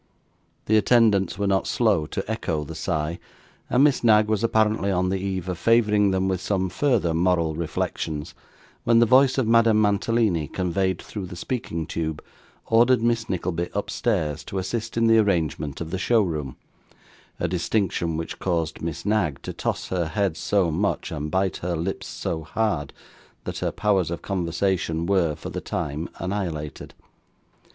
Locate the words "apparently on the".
4.43-5.19